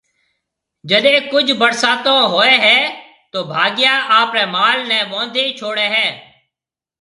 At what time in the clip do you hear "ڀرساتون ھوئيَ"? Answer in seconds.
1.59-2.53